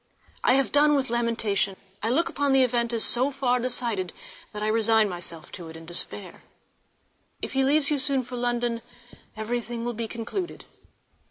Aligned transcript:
I 0.43 0.55
have 0.55 0.71
done 0.71 0.95
with 0.95 1.11
lamentation; 1.11 1.75
I 2.01 2.09
look 2.09 2.27
upon 2.27 2.53
the 2.53 2.63
event 2.63 2.91
as 2.91 3.03
so 3.03 3.29
far 3.29 3.59
decided 3.59 4.13
that 4.51 4.63
I 4.63 4.67
resign 4.67 5.07
myself 5.07 5.51
to 5.51 5.69
it 5.69 5.75
in 5.77 5.85
despair. 5.85 6.41
If 7.43 7.53
he 7.53 7.61
leaves 7.63 7.91
you 7.91 7.99
soon 7.99 8.23
for 8.23 8.35
London 8.35 8.81
everything 9.37 9.85
will 9.85 9.93
be 9.93 10.07
concluded. 10.07 10.65